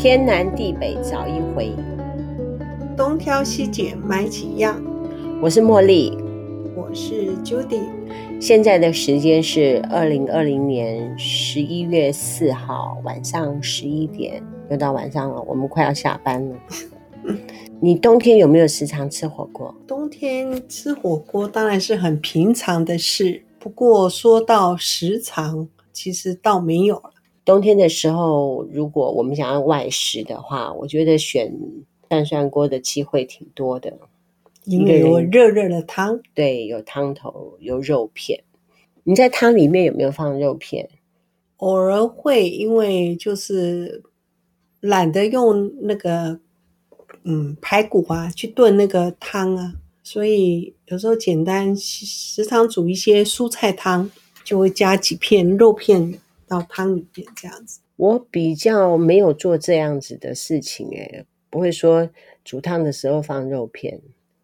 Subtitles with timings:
[0.00, 1.72] 天南地北找一回，
[2.96, 4.80] 东挑西拣买几样。
[5.42, 6.16] 我是茉莉，
[6.76, 7.80] 我是 Judy。
[8.40, 14.40] 现在的时间是二零二零年十一月四号晚上十一点，
[14.70, 16.56] 又到晚上了，我们快要下班了。
[17.82, 19.74] 你冬天有没有时常吃火锅？
[19.84, 27.10] 冬天吃火锅当然是很平常的事，不过说到时常，其实倒没有了。
[27.48, 31.50] 冬天的时候，如果我们想要外食的话，我觉得选
[32.10, 33.96] 涮涮锅的机会挺多的，
[34.64, 38.44] 因为有热热的汤，对，有汤头，有肉片。
[39.02, 40.90] 你在汤里面有没有放肉片？
[41.56, 44.02] 偶尔会，因为就是
[44.80, 46.38] 懒得用那个
[47.22, 49.72] 嗯排骨啊去炖那个汤啊，
[50.02, 54.10] 所以有时候简单时常煮一些蔬菜汤。
[54.44, 56.18] 就会加几片肉片
[56.48, 57.80] 到汤里面，这样子。
[57.96, 62.08] 我比较没有做这样子的事情，诶，不会说
[62.44, 64.00] 煮汤的时候放肉片。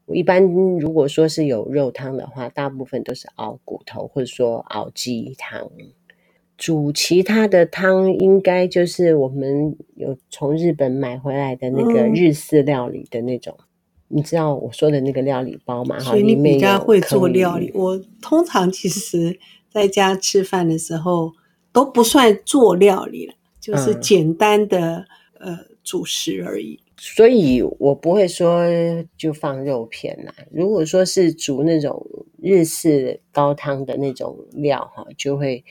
[0.06, 0.42] 我一般
[0.78, 5.70] 如果说是有肉汤的话，大部分都是熬骨头，或者说熬鸡汤。
[6.58, 13.56] 煮其他的汤，应该就是我们有从日本买回来的那个日式料理的那种。
[13.58, 13.66] 嗯、
[14.08, 15.98] 你知道我说的那个料理包吗？
[15.98, 17.72] 所以你比较会做料理。
[17.74, 19.38] 我通常其实。
[19.74, 21.32] 在家吃饭的时候
[21.74, 25.04] 都不算做料理了，就是简单的、
[25.40, 26.80] 嗯、呃主食而已。
[26.96, 28.62] 所以我不会说
[29.18, 30.32] 就放肉片啦。
[30.52, 32.06] 如果说是煮那种
[32.40, 35.64] 日式高汤的那种料哈，就会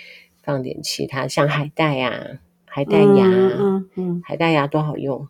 [0.43, 5.29] 放点其他，像海带呀、海带芽，嗯嗯，嗯，海带芽多好用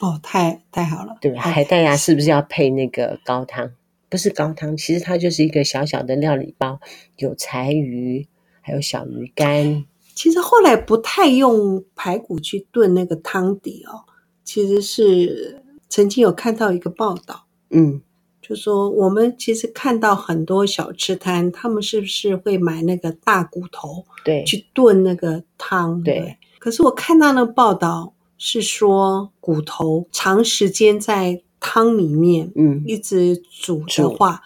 [0.00, 1.40] 哦，太太好了，对吧？
[1.40, 3.72] 海带芽是不是要配那个高汤？
[4.08, 6.80] 不是高汤，其实它就是一个小小的料理包，
[7.16, 8.28] 有柴鱼，
[8.60, 9.84] 还有小鱼干。
[10.14, 14.04] 其实后来不太用排骨去炖那个汤底哦，
[14.44, 18.00] 其实是曾经有看到一个报道，嗯，
[18.40, 26.36] 就说我们其实看到很多小吃摊，他们是不是会买那个大骨头，对，去炖那个汤，对，对。
[26.58, 34.42] 可是我看到那个报道是说，骨头长时间在汤里面，嗯，一直煮的话，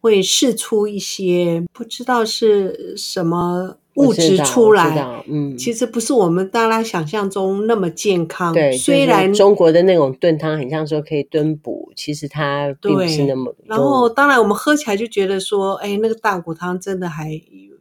[0.00, 5.22] 会释出一些不知道是什么物质出来。
[5.26, 8.52] 嗯，其实不是我们大家想象中那么健康。
[8.54, 13.54] 对，虽然中国的那种炖汤很像说可以炖补，其实它并不是那么。
[13.66, 17.38] 然后，当然我们喝起来就觉得说，哎，那个大骨汤真的还有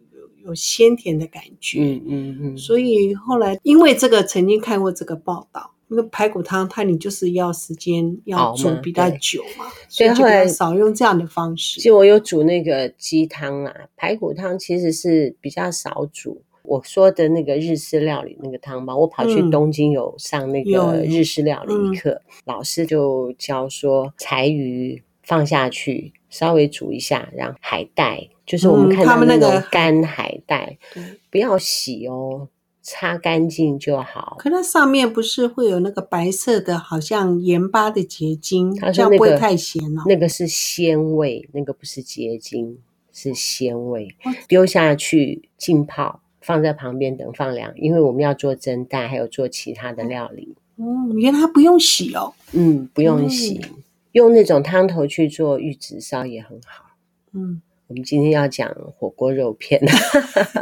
[0.10, 1.80] 有有鲜甜的感觉。
[1.80, 2.58] 嗯嗯嗯。
[2.58, 5.72] 所以后来因为这个曾经看过这个报道。
[5.94, 11.82] 那个排骨汤，它你就是要时间要煮比较久嘛，所以就少用这样的方式。
[11.82, 16.42] 其实我有煮那个鸡汤啊，排骨汤其实是比较少煮。
[16.64, 32.48] 我说的那个日式料理那个汤包，我跑去东京有上那个日式料理课，嗯、老师就教说柴鱼放下去稍微煮一下，然后海带就是我们看到那种干海带，嗯、不要洗哦。
[32.82, 34.36] 擦干净就好。
[34.40, 40.04] 可它上面不是会有那个白色的，好像盐巴的结晶，这样不会太咸哦。
[40.08, 42.80] 那个是鲜味，那个不是结晶，
[43.14, 44.16] 是鲜味。
[44.48, 47.72] 丢下去浸泡，放在旁边等放凉。
[47.78, 50.56] 因为我们要做蒸蛋，还有做其他的料理。
[50.78, 52.34] 嗯，原来它不用洗哦。
[52.54, 56.86] 嗯，不用洗，嗯、用那种汤头去做玉子烧也很好。
[57.34, 57.62] 嗯。
[57.92, 59.82] 我们今天要讲火锅肉片，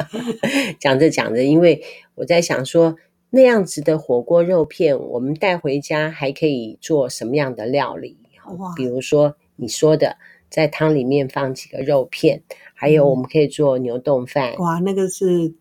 [0.81, 1.83] 讲着讲着，因为
[2.15, 2.95] 我在想说，
[3.29, 8.17] 那样子的火锅肉片，我们带回家还可以做什么样的料理？
[8.57, 10.17] 哇比如说你说的，
[10.49, 12.41] 在汤里面放几个肉片，
[12.73, 14.55] 还有我们可以做牛冻饭。
[14.57, 15.53] 哇，那个是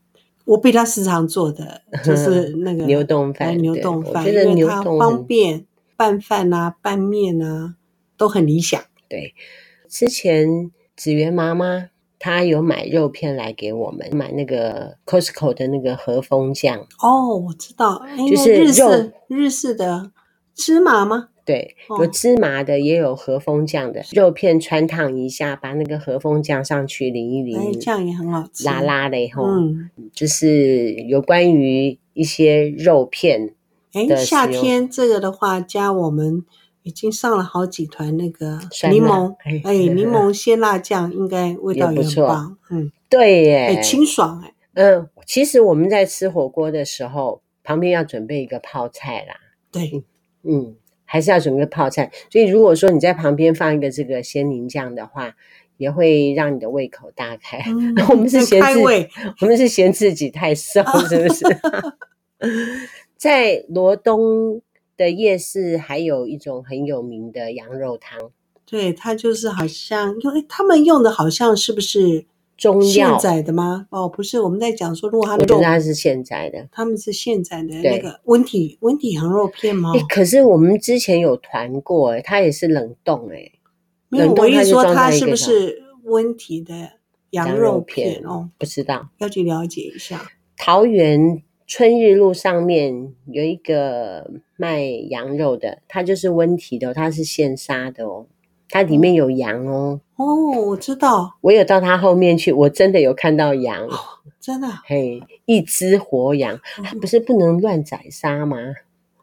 [0.46, 3.58] 我比较时常做的，就是 那个牛冻饭。
[3.58, 5.66] 牛冻饭，我觉得牛方便
[5.98, 7.74] 拌饭啊、拌面啊
[8.16, 8.82] 都很理想。
[9.06, 9.34] 对，
[9.86, 10.70] 之前。
[10.98, 16.80] 子媛妈妈她有买肉片来给我们，买那个 Costco 的那个和风酱。
[17.00, 20.10] 哦，我知道，就是日式日式的
[20.52, 21.28] 芝麻吗？
[21.44, 24.02] 对，有芝麻的，也有和风酱的。
[24.12, 33.54] 肉片穿烫一下，把那个和风酱上去淋一淋，哎，这样也很好吃，辣辣的以后，嗯，就是有关于一些肉片。
[33.92, 36.44] 哎，夏天这个的话，加我们。
[36.88, 38.58] 已经上了好几团那个
[38.90, 49.34] 柠檬，哎，柠檬鲜辣酱应该味道也很棒，嗯，对耶，哎，清爽哎，嗯，其实我们在吃火锅的时候，旁边要准备一个泡菜啦，
[49.70, 50.02] 对，
[50.44, 55.36] 嗯，还是要准备泡菜，所以如果说你在旁边放一个这个鲜柠酱的话，
[55.76, 57.62] 也会让你的胃口大开。
[58.08, 59.08] 我们是嫌自己，
[59.42, 61.44] 我们是嫌自己太瘦，是不是？
[63.18, 64.62] 在罗东。
[64.98, 68.18] 的夜市还有一种很有名的羊肉汤，
[68.66, 73.86] 对，它就是好像因为他们用的好像是不是中药现宰的吗？
[73.90, 79.92] 哦，不是，我们在讲说，如果它我觉得它是现宰的，他们是现宰的那个温体温体羊肉片吗？
[80.08, 83.52] 可是我们之前有团过，哎，它也是冷冻，哎，
[84.08, 86.74] 没有，我意思说它是不是温体的
[87.30, 88.50] 羊肉片，羊肉片哦？
[88.58, 90.28] 不知道，要去了解一下。
[90.56, 98.24] 桃园春日路上面有一个卖羊肉的，它就是温体的，它是现杀的哦，
[98.70, 100.00] 它里面有羊哦。
[100.16, 100.24] 哦，
[100.68, 103.94] 我知道，我有到它后面去，我真的有看到羊，哦、
[104.40, 108.56] 真的，嘿，一只活羊，它不是不能乱宰杀吗？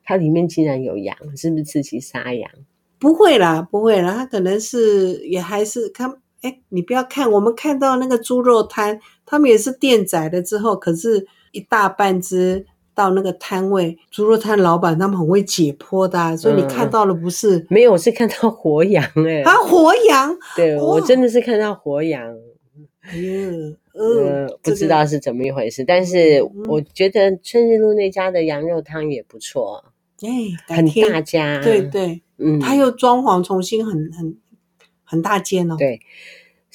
[0.03, 2.51] 它里面竟然有羊，是不是自己杀羊？
[2.99, 6.13] 不会啦，不会啦，它可能是也还是看。
[6.41, 19.03] 哎，你不要看，我们看到那个猪肉摊，他们也是电宰了之后，可是一大半只到那个摊位，猪肉摊老板他们很会解剖的、啊，所以你看到了不是、嗯、没有，我是看到活羊。
[19.15, 22.35] 哎、欸，啊，活羊，对我真的是看到活羊，
[23.13, 29.83] 嗯嗯，不知道是怎么一回事，但是我觉得春日路那家的羊肉汤也不错，
[30.21, 30.29] 哎，
[30.75, 34.37] 很大家，对对，嗯，他又装潢重新很很。
[35.07, 35.99] 很大间哦，对，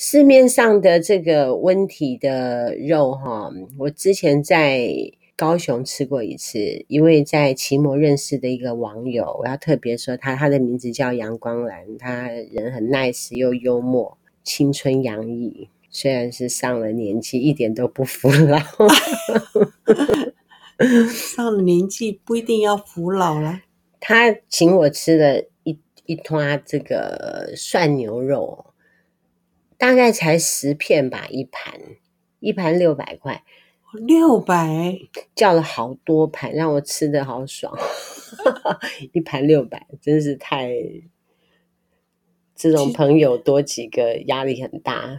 [0.03, 4.89] 市面上的这个温体的肉哈，我之前在
[5.37, 6.59] 高雄吃过一次，
[6.89, 18.59] 一位在奇摩认识的一个网友，我要特别说他，他的名字叫杨光兰，他人很 nice 又幽默，青春洋溢，虽然是上了年纪，一点都不服老。
[21.13, 23.61] 上了年纪不一定要服老了。
[24.01, 25.45] 他请我吃了。
[25.65, 28.70] 一一团这个涮牛肉，
[29.81, 31.81] 大概才十片吧，一盘，
[32.39, 33.43] 一盘六百块，
[33.95, 34.99] 六百
[35.35, 37.75] 叫了好多盘，让我吃的好爽，
[39.13, 40.71] 一盘六百，真是太，
[42.55, 45.19] 这种朋友多几个压力很大。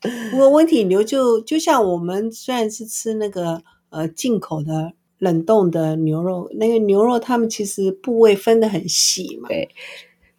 [0.30, 4.94] 不过温体牛就就像我们虽然是吃那个呃进口的。
[5.18, 9.48] 冷冻的牛肉，那个牛肉他们其实部位分的很细嘛。
[9.48, 9.70] 对，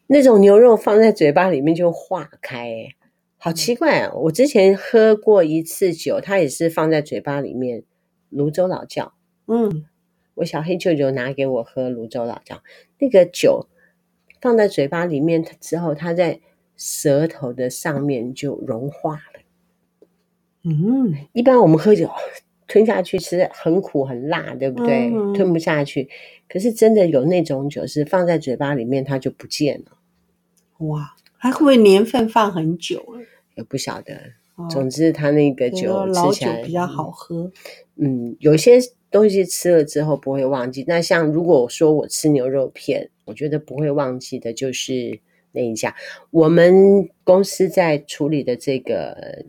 [0.07, 2.89] 那种牛肉放在嘴巴里面就化开，
[3.37, 4.13] 好奇怪啊！
[4.13, 7.83] 我之前喝过一次酒，它也是放在嘴巴里面。
[8.29, 9.13] 泸州老窖，
[9.47, 9.85] 嗯，
[10.33, 12.61] 我小黑舅舅拿给我喝泸州老窖，
[12.99, 13.67] 那个酒
[14.41, 16.41] 放在嘴巴里面之后，它在
[16.75, 19.41] 舌头的上面就融化了。
[20.63, 22.09] 嗯，一般我们喝酒。
[22.67, 25.11] 吞下去吃很苦很辣，对不对？
[25.13, 26.09] 嗯、吞不下去。
[26.49, 29.94] 可是真的有那种酒是放在嘴巴里面它就不见了。
[30.79, 33.21] 哇，它会不会年份放很久了？
[33.55, 34.13] 也不晓得。
[34.55, 37.51] 哦、总之，它那个酒吃起来比较好喝。
[37.95, 38.79] 嗯，有些
[39.09, 40.83] 东西吃了之后不会忘记。
[40.87, 45.19] 那像如果说我吃牛肉片，我觉得不会忘记的就是
[45.51, 45.95] 那一家。
[46.31, 49.45] 我们公司在处理的这个。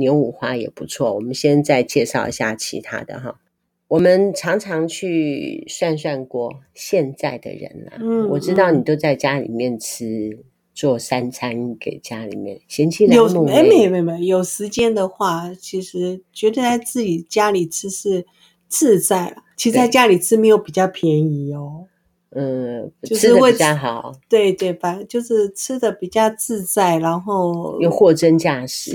[0.00, 3.40] 牛五花也不错，我们先再介绍一下其他的哈。
[3.88, 13.48] 我们常常去涮涮锅，现在的人啊，嗯、我知道你都在家里面吃，做三餐给家里面贤妻良母。
[13.48, 18.26] 有没没没有时间的话，其实觉得在自己家里吃是
[18.68, 19.36] 自在了。
[19.56, 21.86] 其实在家里吃没有比较便宜哦。
[22.30, 24.98] 嗯，吃的比较好，对对吧？
[25.08, 28.90] 就是吃的比较自在，然后又货真价实。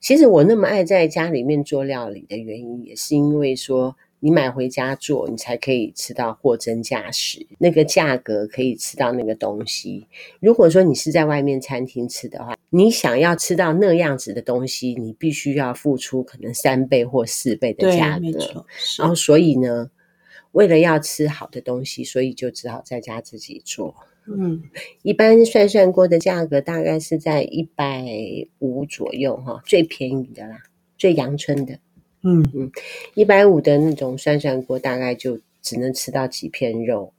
[0.00, 10.06] 其实我那么爱在家里面做料理的原因，也是因为说你买回家做，你才可以吃到货真价实，那个价格可以吃到那个东西。
[10.40, 18.64] 如果说你是在外面餐厅吃的话，你想要吃到那样子的东西，你必须要付出可能三倍或四倍的价格。
[18.98, 19.90] 然后所以呢，
[20.52, 23.94] 为了要吃好的东西，所以就只好在家自己做。
[24.26, 24.62] 嗯，
[25.02, 28.04] 一般涮涮锅的价格大概是在一百
[28.58, 30.62] 五左右哈，最便宜的啦，
[30.96, 31.78] 最阳春的。
[32.22, 32.70] 嗯嗯，
[33.14, 37.12] 一百五的那种涮涮锅大概就只能吃到几片肉，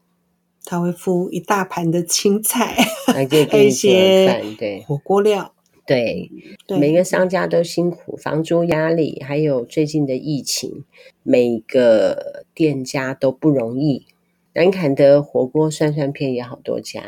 [0.63, 2.75] 他会敷一大盘的青菜，
[3.11, 3.87] 还可以给你吃
[4.27, 5.53] 饭，对，火锅料。
[5.91, 6.31] 对，
[6.67, 10.85] 对每个商家都辛苦，房租压力，还有最近的疫情，
[11.21, 14.05] 每个店家都不容易。
[14.53, 17.01] 南坎的火锅涮涮片也好多家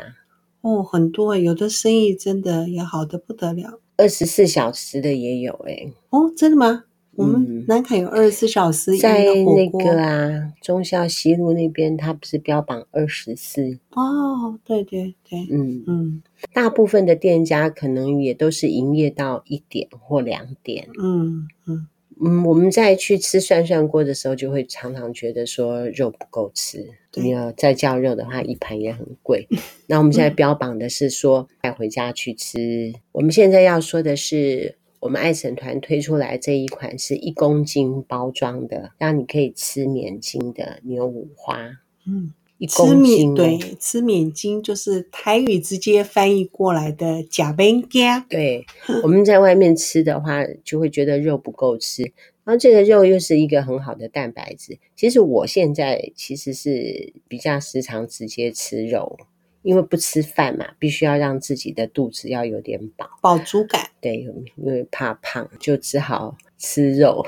[0.60, 5.88] 哦，很多，有的生意真的也好的不得了，二十四小时的也有哎。
[6.10, 6.84] 哦，真的吗？
[7.16, 13.78] 我们南崁有二十四小时在那个啊，忠孝西路那边，它不是标榜二十四？
[13.90, 21.86] 哦，对对对，嗯嗯，大部分的店家可能也都是营业到一点或两点，嗯嗯
[22.20, 26.86] 嗯，我们在去吃涮涮锅的时候，就会常常觉得说肉不够吃。
[27.16, 29.46] 你要再叫肉的话，一盘也很贵。
[29.86, 32.92] 那我们现在标榜的是说带回家去吃。
[33.12, 41.58] 我们现在要说的是，我们爱神团推出来这一款是一公斤包装的，让你可以吃免筋的牛五花。
[42.06, 42.32] 嗯。
[42.66, 48.24] 吃免对，吃免筋就是台语直接翻译过来的假边家。
[48.30, 48.64] 对，
[49.02, 52.02] 我们在外面吃的话，就会觉得肉不够吃，
[52.44, 54.78] 然后这个肉又是一个很好的蛋白质。
[54.96, 59.18] 其实我现在其实是比较时常直接吃肉，
[59.64, 63.90] 因为不吃饭嘛，必须要让自己的肚子要有点饱，饱足感。
[64.00, 67.26] 对，因为怕胖，就只好吃肉。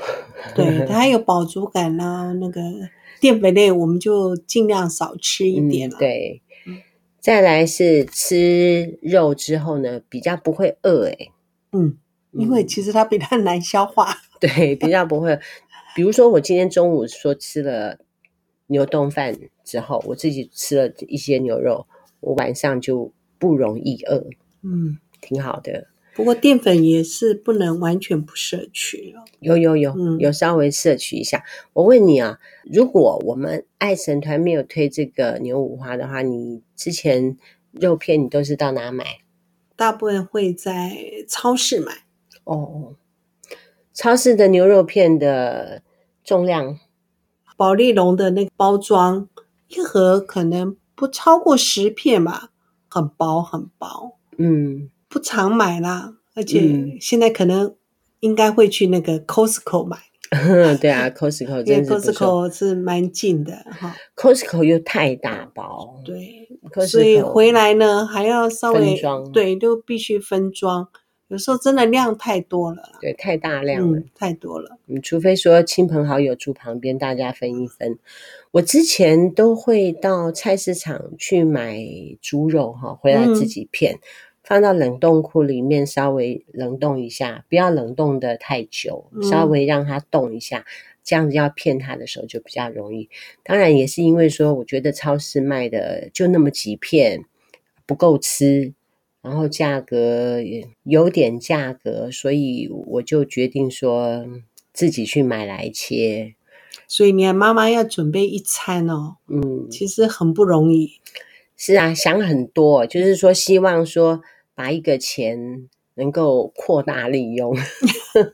[0.55, 2.61] 对，它还有饱足感啊，那个。
[3.19, 5.97] 淀粉类我们就尽量少吃一点了。
[5.97, 6.41] 嗯、对，
[7.19, 11.31] 再来是吃肉之后呢，比较不会饿哎、欸。
[11.71, 11.97] 嗯，
[12.33, 14.15] 因为其实它比较难消化。
[14.39, 15.39] 对，比较不会。
[15.95, 17.97] 比如说我今天中午说吃了
[18.67, 21.87] 牛丼饭之后，我自己吃了一些牛肉，
[22.19, 24.25] 我晚上就不容易饿。
[24.63, 25.87] 嗯，挺好的。
[26.15, 29.23] 不过淀粉也是不能完全不摄取哦。
[29.39, 31.43] 有有有，嗯、有稍微摄取一下。
[31.73, 37.37] 我问你啊，如果我们爱神团没有推这个牛五花的话，你之前
[37.71, 39.05] 肉片你都是到哪买？
[39.75, 40.97] 大部分会在
[41.27, 41.91] 超市买。
[42.45, 42.95] 哦，
[43.93, 45.83] 超市的牛肉片的
[46.23, 46.79] 重量，
[47.55, 49.29] 保丽龙的那个包装
[49.67, 52.49] 一盒可能不超过十片吧，
[52.89, 54.17] 很薄很薄。
[54.37, 54.89] 嗯。
[55.09, 57.73] 不常买啦，而且现在可能
[58.19, 59.97] 应该会去那个 Costco 买。
[60.31, 63.95] 嗯、对啊， Costco 真是 Costco 是蛮近的哈。
[64.17, 66.49] Costco 又太大包，对，
[66.85, 68.99] 所以回来呢还要稍微
[69.31, 70.89] 对，都必须分装。
[71.29, 74.77] 有时候真的量太多了，对，太大量了，嗯、太多了。
[74.87, 77.97] 嗯，除非说亲朋好友住旁边，大家分一分。
[78.51, 81.83] 我之前都会到菜市场去买
[82.21, 83.95] 猪肉哈，回来自己片。
[83.95, 83.99] 嗯
[84.47, 90.65] 放到冷冻库里面，稍微冷冻一下，不要冷冻的太久，稍微让它冻一下，嗯、
[91.03, 93.09] 这样子要片它的时候就比较容易。
[93.43, 97.25] 当然也是因为说，我觉得超市卖的就那么几片，
[97.85, 98.73] 不够吃，
[99.21, 104.25] 然后价格也有点价格，所以我就决定说
[104.71, 106.35] 自己去买来切。
[106.87, 110.91] 所以你看，妈妈要准备一餐哦，嗯，其实很不容易。
[111.55, 114.21] 是啊，想很多，就是说希望说。
[114.57, 117.55] 把一个钱能够扩大利用，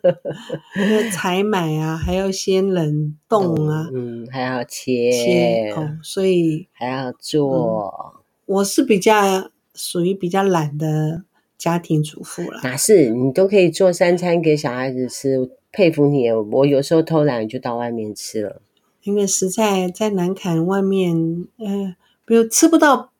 [1.11, 8.13] 采买啊，还要先冷冻啊，嗯，还要切，切哦，所以还要做。
[8.15, 11.23] 嗯、我是比较属于比较懒的
[11.57, 12.61] 家庭主妇了。
[12.63, 16.31] 哪是你都可以做三餐给小孩子吃，佩服你。
[16.31, 18.61] 我有时候偷懒就到外面吃了，
[19.01, 23.11] 因为实在在南坎外面，呃，比如吃不到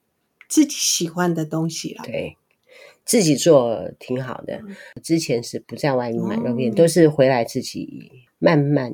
[0.48, 2.04] 自己喜欢的东西了。
[2.06, 2.38] 对。
[3.06, 4.62] 自己做挺好的，
[5.04, 8.94] 之前是不在外面买肉片，嗯、都是回来自己慢慢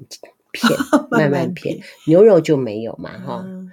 [0.52, 0.80] 片，
[1.12, 1.78] 慢慢片。
[2.08, 3.70] 牛肉就没有嘛，哈、嗯。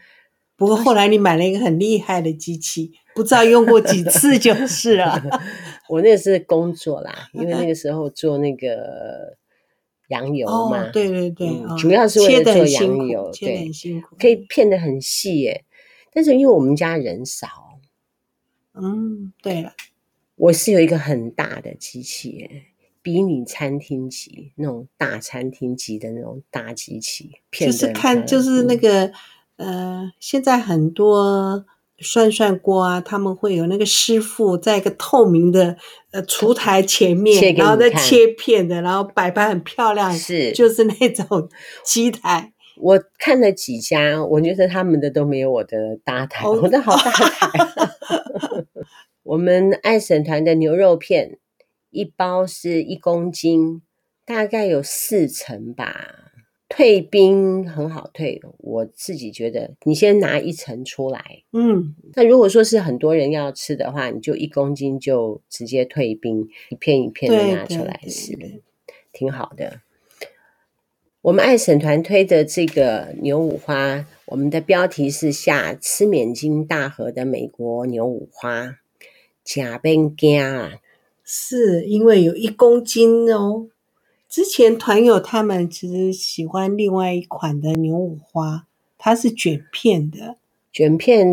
[0.55, 5.19] 不过后来你买了一个很厉害的机器，不知道用过几次就是了。
[5.89, 9.39] 我那个是工作啦，因为那个时候做那个
[10.09, 15.65] 羊油嘛，哦、对对对、嗯，主要是为了做羊油，切得很辛苦，对，可以片的很细耶。
[16.13, 17.79] 但是因为我们家人少，
[18.75, 19.73] 嗯，对了。
[20.37, 22.49] 我是有一个很大的机器，
[23.01, 29.07] 比你餐厅级那种大餐厅级的那种大机器，就是看就是那个、
[29.57, 31.65] 嗯、呃，现在很多
[31.99, 35.77] 涮涮锅啊，他们会有那个师傅在一个透明的
[36.13, 41.49] 呃厨台前面，然后再切片的，然后摆盘很漂亮，是就是那种
[41.85, 42.53] 机台。
[42.79, 47.49] 我看了几家，我觉得他们的都没有我的大台，我的好大台。
[49.25, 51.39] 我们爱婶团的牛肉片
[51.91, 53.81] 一包是一公斤，
[54.27, 56.26] 大概有四层吧。
[56.69, 61.43] 退冰很好退，我自己觉得，你先拿一层出来。
[61.53, 68.63] 嗯，那如果说是很多人要吃的话，你就一公斤就直接退冰，一片一片的拿出来吃，
[69.13, 69.81] 挺好的。
[71.23, 78.79] 我们爱省团推的这个牛五花，我们的标题是下吃免金大盒的美国牛五花。
[79.45, 80.81] 假冰惊啊！
[81.23, 83.69] 是因为有一公斤哦。
[84.29, 88.67] 之前团友他们其实喜欢另外一款的牛五花，
[88.99, 90.37] 它是卷片的，
[90.73, 91.27] 卷片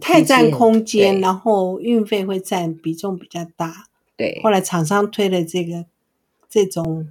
[0.00, 3.84] 太占空间，然后运费会占比重比较大。
[4.16, 5.84] 对，后来厂商推了这个
[6.48, 7.08] 这种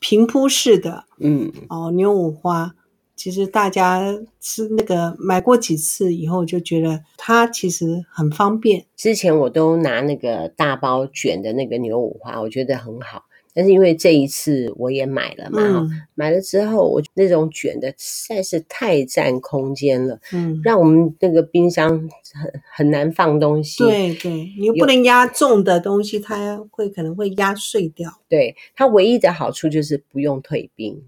[0.00, 2.74] 平铺式的，嗯，哦，牛五花，
[3.14, 8.84] 其实大家吃那个买过几次以后，就觉得它其实很方便。
[8.96, 13.24] 之前我都拿那个大包卷的那个牛五花，我觉得很好。
[13.54, 23.84] 但是因为这一次我也买了嘛，嗯、买了之后，我那种卷的实在是太占空间了，嗯，让我们那个冰箱很很难放东西。
[23.84, 28.10] 对对，你又不能压重的东西，它会可能会压碎掉。
[28.26, 31.02] 对，它唯一的好处就是不用退冰，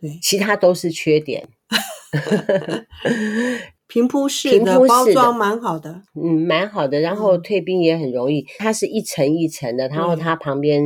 [0.00, 1.48] 对，其他都是缺点。
[3.86, 10.82] 平铺式的包装蛮好的，嗯，蛮好的，然后退冰也很容易，它是一层一层的，然后它旁边。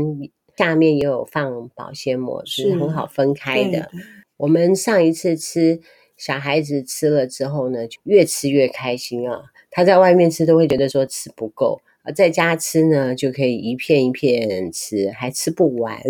[0.63, 3.91] 下面也有放保鲜膜，是很好分开的。
[4.37, 5.81] 我们上一次吃，
[6.17, 9.43] 小孩子吃了之后呢，就越吃越开心啊。
[9.73, 16.01] 他在外面吃都会觉得说吃不够，而在家吃呢，就可以一片一片吃，还吃不完。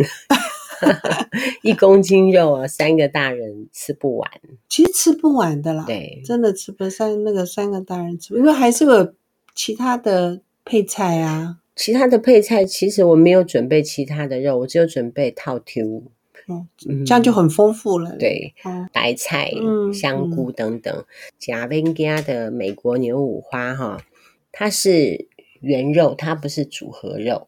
[1.63, 4.31] 一公斤肉啊，三个大人吃不完。
[4.69, 9.15] 其实吃不完的啦，对，真的吃不三那个三个大人吃不，因为还是有
[9.55, 11.57] 其他的配菜啊。
[11.75, 16.05] 其他的配菜其实我没有准备其他的肉，我只有准备套 Q，
[16.49, 18.17] 嗯，这样就很丰富了。
[18.19, 21.05] 对，嗯、白菜、嗯、香菇等等。
[21.39, 24.03] 甲温家的美国牛五花哈，
[24.51, 25.29] 它是
[25.61, 27.47] 原肉，它不是组合肉。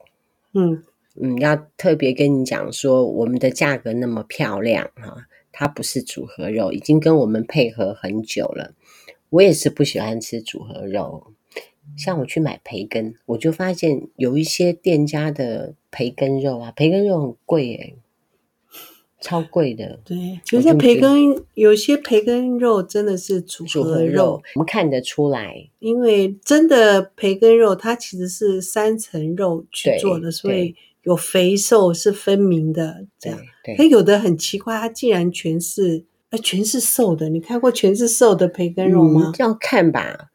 [0.55, 0.83] 嗯
[1.21, 8.73] 嗯，要特别跟你讲说，我们的价格那么漂亮哈，它不是组合肉，已经跟我们配合很久了。
[9.29, 11.34] 我也是不喜欢吃组合肉。
[11.97, 17.95] 像我去买培根，我就发现有一些店家的培根肉啊，培根肉很贵耶，
[19.21, 20.01] 超贵的。
[20.05, 33.07] 对，其实培根有些培根肉真的是组合肉，我们看得出来，因为真的培根肉它其实是三层肉去做的，所以有肥瘦是分明的。
[33.19, 37.29] 这样，对，可有的很奇怪，它竟然全是，呃，全是瘦的。
[37.29, 39.33] 你看过全是瘦的培根肉吗？
[39.33, 40.31] 嗯，要看吧。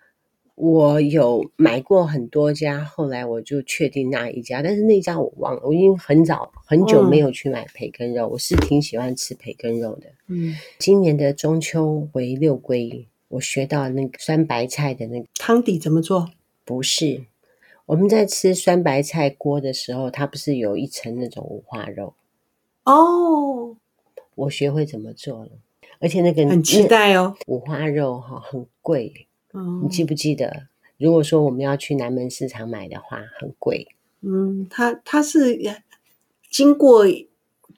[0.60, 8.28] 我有买过很多家，后来我就确定那一家，但是那家我忘了，我已经很早很久没有去买培根肉。
[8.28, 10.08] 嗯、我是挺喜欢吃培根肉的。
[10.28, 16.30] 嗯，今年的中秋回六归，我学到那个酸白菜的那个汤底怎么做？
[16.66, 17.24] 不是，
[17.86, 22.16] 我们在吃酸白菜锅的时候，它不是有一层那种五花肉？
[22.84, 23.78] 哦，
[24.36, 25.52] 我学会怎么做了，
[26.02, 29.28] 而且那个很期待哦，五花肉哈很贵。
[29.54, 30.68] 嗯，你记不记得？
[30.98, 33.88] 如果说我们要去南门市场买的话，很贵。
[34.22, 35.58] 嗯，它它是
[36.52, 37.06] 经过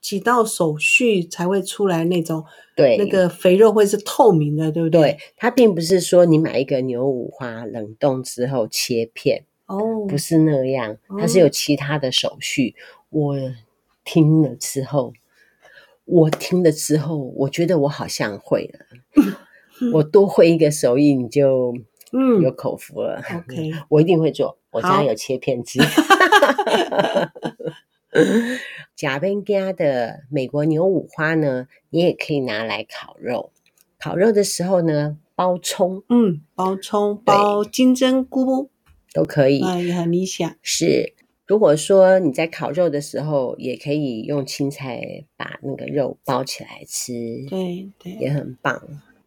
[0.02, 2.44] 几道手续才会出来那种，
[2.76, 5.02] 对，那个肥肉会是透明的，对不对？
[5.02, 12.76] 对，它并不是说你买一个牛五花冷冻之后切片，哦，不是那样，它是有其他的手续。
[13.10, 13.38] 哦，我
[14.04, 15.14] 听了之后，
[16.06, 19.26] 我听了之后，我觉得我好像会了。
[19.94, 21.74] 我多会一个手艺，你就
[22.14, 23.22] 嗯有口福了。
[23.30, 24.58] 嗯、OK， 我一定会做。
[24.72, 25.80] 我家有切片机。
[28.96, 33.52] 甲边家的美国牛五花呢，你也可以拿来烤肉。
[33.98, 38.70] 烤肉的时候呢，包葱，嗯，包葱，包金针菇
[39.14, 40.56] 都可以，啊，也很理想。
[40.62, 41.14] 是，
[41.46, 47.14] 如果说你在烤肉的时候，也可以用青菜把那个肉包起来吃，
[47.50, 48.82] 对对，也很棒。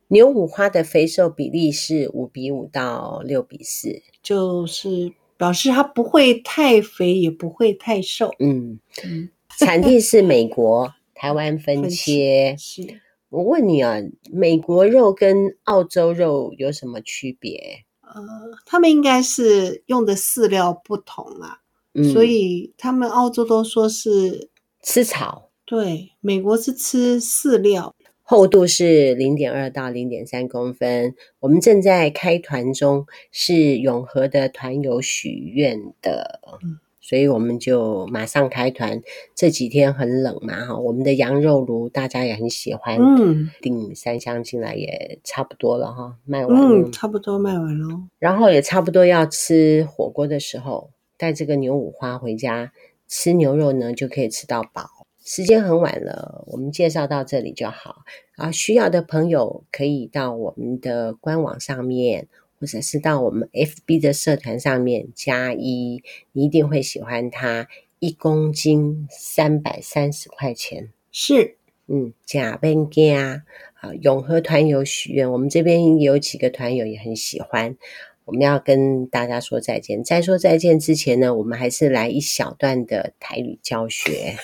[0.08, 8.32] 牛五花的肥瘦比例是五比五到六比四，就是表示它不会太肥，也不会太瘦。
[8.38, 12.54] 嗯嗯，产地是美国，台湾分切。
[12.58, 13.96] 是，我问你啊，
[14.30, 17.84] 美国肉跟澳洲肉有什么区别？
[18.02, 18.22] 呃，
[18.64, 21.60] 他们应该是用的饲料不同啊，
[21.94, 24.50] 嗯，所以他们澳洲都说是
[24.82, 27.94] 吃草，对，美国是吃饲料。
[28.26, 31.14] 厚度是零点二到零点三公分。
[31.40, 39.02] 我们正在开团中，是永和的团友许愿的，嗯，所以我们就马上开团。
[39.34, 52.72] 这几天很冷嘛，哈，我们的羊肉炉大家也很喜欢，嗯，订三箱进来也差不多了，哈，卖完了，嗯，差不多卖完了，然后也差不多要吃火锅的时候，带这个牛五花回家
[53.06, 55.03] 吃牛肉呢，就可以吃到饱。
[55.24, 58.04] 时间很晚了，我们介绍到这里就好。
[58.36, 62.28] 啊，需要的朋友可以到我们的官网上面，
[62.60, 67.66] 或者是到我们 FB 的社团上面加一，你一定会喜欢它。
[68.00, 71.56] 一公斤三百三十块钱，是，
[71.86, 73.44] 嗯，假边家
[73.80, 77.78] 啊，永和团友许愿，我们这边有几个团友也很喜欢。
[78.24, 80.02] 我们要跟大家说再见。
[80.02, 84.36] 在说再见之前呢，我们还是来一小段的台语教学。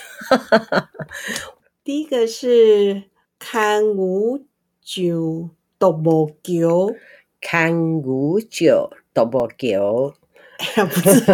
[1.83, 3.03] 第一个是
[3.39, 4.39] 看牛
[4.81, 6.93] 就独木桥，
[7.41, 10.13] 看牛就独木桥。
[10.93, 11.33] 不知道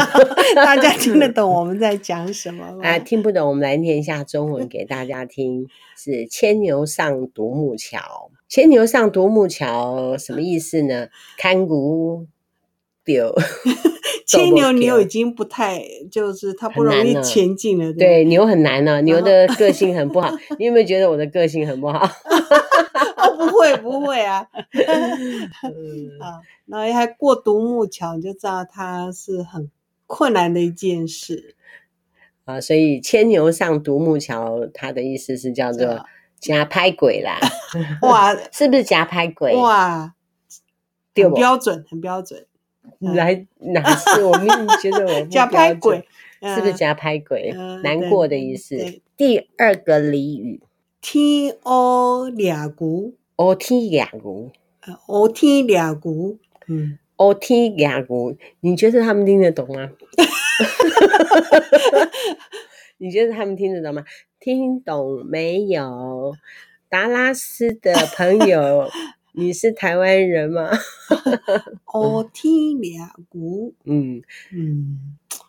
[0.55, 2.79] 大家听得懂我们在讲什么吗？
[2.87, 5.67] 啊，听不懂，我们来念一下中文给大家听。
[5.97, 11.09] 是牵牛上独木桥，牵牛上独木桥什么意思呢？
[11.37, 12.25] 看牛
[13.07, 13.33] 丢。
[14.27, 17.85] 牵牛牛已经不太，就是它不容易前进了。
[17.85, 20.29] 了对，牛很难呢、啊，牛的个性很不好。
[20.59, 21.99] 你有没有觉得我的个性很不好？
[23.15, 24.45] 哦，不会，不会啊。
[24.73, 29.71] 嗯、啊，然后还过独木桥，你就知道它是很
[30.05, 31.55] 困难的一件事。
[32.43, 36.05] 啊，所以牵牛上独木桥，它的意思是叫做
[36.37, 37.39] 夹拍鬼啦。
[38.01, 39.55] 哇，是不是夹拍鬼？
[39.55, 40.13] 哇，
[41.15, 42.45] 很标准，很标准。
[42.99, 44.23] 来哪是？
[44.23, 44.47] 我们
[44.81, 46.07] 觉得我夹拍鬼，
[46.41, 47.53] 是不是夹拍鬼？
[47.83, 49.01] 难过的意思。
[49.15, 50.61] 第二个俚语，
[51.01, 54.51] 天黑抓牛，乌天抓牛，
[55.07, 59.89] 乌天抓牛，嗯，乌天抓牛，你觉得他们听得懂吗？
[62.99, 64.03] 你觉得他们听得懂吗？
[64.39, 66.35] 听懂没有？
[66.89, 68.89] 达拉斯的朋友。
[69.37, 70.67] 你是台湾人吗？
[71.93, 74.19] 哦天抓牛， 嗯
[74.51, 74.97] 嗯，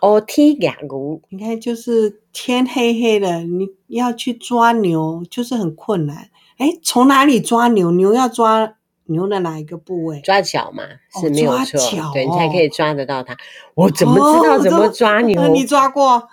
[0.02, 6.28] 哦天抓牛，你看就是天黑黑的，你要去抓牛，就是很困难。
[6.58, 7.90] 哎，从哪里抓牛？
[7.92, 8.74] 牛要抓
[9.06, 10.20] 牛的哪一个部位？
[10.20, 10.84] 抓脚嘛，
[11.18, 13.34] 是没有错，对，你才可以抓得到它。
[13.74, 15.48] 我怎么知道怎么抓牛？
[15.54, 16.28] 你抓过？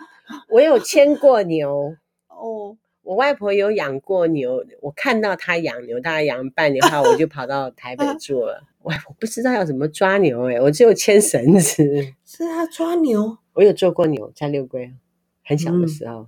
[0.49, 1.95] 我有牵过牛。
[2.27, 2.75] 哦。
[3.05, 8.63] 我外婆有养过牛，我看到她养牛，大概养半年后，我就 跑到台北住了。
[8.81, 11.83] 外婆不知道要怎么抓牛，欸，诶我只有牵绳子。
[12.25, 14.91] 是啊，抓牛，我有做过牛，在六龟，
[15.43, 16.21] 很小的时候。
[16.21, 16.27] 嗯、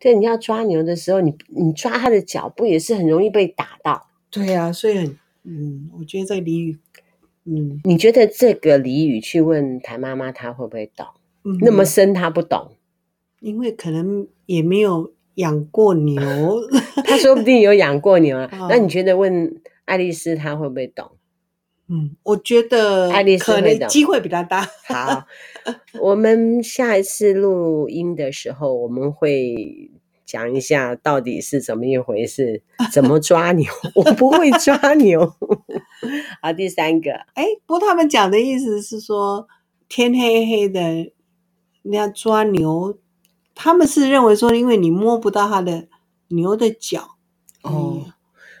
[0.00, 4.08] 对，你要抓牛的时候，你你抓它的脚，不也是很容易被打到？
[4.28, 6.78] 对啊，所以很，嗯，我觉得这个俚语，
[7.44, 11.06] 嗯，你觉得这个俚语去问谭妈妈，她会不会懂？
[11.44, 12.72] 嗯、那么深，她不懂，
[13.38, 15.12] 因为可能也没有。
[15.38, 16.20] 养过牛，
[17.04, 18.48] 他说不定有养过牛啊。
[18.70, 21.10] 那你觉得问爱丽丝，她会不会懂？
[21.90, 24.68] 嗯，我觉得爱丽丝可能机会比较大。
[24.86, 25.24] 好，
[26.02, 29.90] 我们下一次录音的时候，我们会
[30.26, 33.72] 讲一下到底是怎么一回事，怎么抓牛。
[33.94, 35.34] 我不会抓牛。
[36.42, 39.48] 好，第三个，哎，不过他们讲的意思是说，
[39.88, 41.12] 天黑黑的，
[41.82, 42.98] 你要抓牛。
[43.60, 45.88] 他们是认为说，因为你摸不到它的
[46.28, 47.16] 牛的脚，
[47.62, 48.12] 哦、嗯，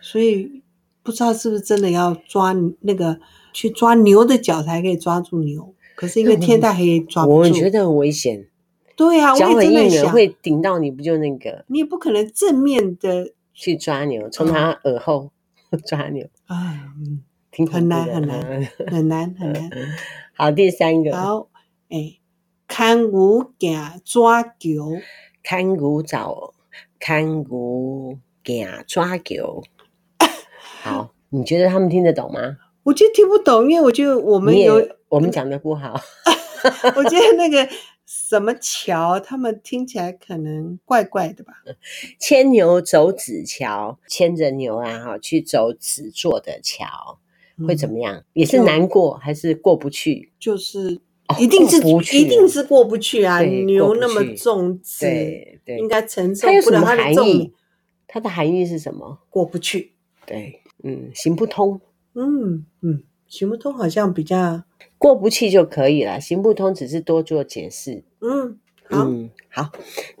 [0.02, 0.64] 所以
[1.04, 3.20] 不知道是不是真的要抓那个
[3.52, 5.72] 去抓牛的脚才可以抓住牛。
[5.94, 7.36] 可是因为天太黑，抓不住。
[7.38, 8.48] 我觉得很危险。
[8.96, 11.64] 对啊，脚很硬的会顶到你，不就那个？
[11.68, 15.30] 你也不可能正面的去抓牛，从他耳后
[15.86, 16.92] 抓牛啊，
[17.52, 19.70] 挺很难很难很难很难。
[20.34, 21.16] 好，第三个。
[21.16, 21.48] 好，
[21.88, 22.17] 哎。
[22.68, 25.00] 牵牛行抓桥，
[25.42, 26.54] 牵牛走，
[27.00, 29.62] 牵牛行抓桥。
[30.82, 32.58] 好，你觉得他们听得懂吗？
[32.84, 35.98] 我觉得听不懂，因为我觉得我们有我们讲的不好。
[36.94, 37.68] 我觉得那个
[38.04, 41.54] 什么桥，他们听起来可能怪怪的吧。
[42.20, 47.18] 牵牛走纸桥，牵着牛啊，哈，去走纸做的桥，
[47.66, 48.16] 会怎么样？
[48.16, 50.32] 嗯、也是难过，还是过不去？
[50.38, 51.00] 就是。
[51.38, 51.76] 一定是
[52.16, 53.40] 一定是过不去啊！
[53.40, 57.52] 牛那么重质，对对，应该承受不了它的重力。
[58.06, 59.18] 它的含义是什么？
[59.28, 59.92] 过不去。
[60.24, 61.80] 对，嗯，行不通。
[62.14, 64.64] 嗯嗯，行不通好像比较
[64.96, 68.02] 过不去就可以了，行不通只是多做解释。
[68.20, 69.70] 嗯，好，嗯，好，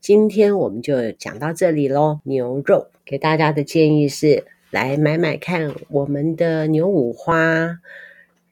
[0.02, 2.20] 今天我们就讲到这里喽。
[2.24, 7.78] 牛肉给大家的建议是来买买看我们的牛五花。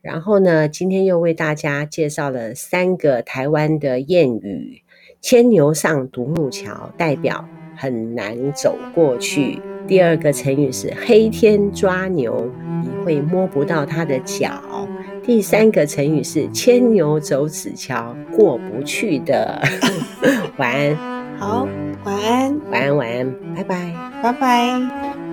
[0.07, 4.81] 然后呢，今天又为大家介绍了三个台湾的谚语：
[5.21, 7.45] 牵牛上独木桥，代表
[7.77, 12.49] 很难走过去；第二个成语是黑天抓牛，
[12.85, 14.53] 你会摸不到它的脚；
[15.25, 19.61] 第三个成语是牵牛走此桥，过不去的。
[20.57, 20.97] 晚安，
[21.37, 21.69] 好，
[22.05, 23.93] 晚安，晚安，晚安，拜拜，
[24.23, 25.26] 拜拜。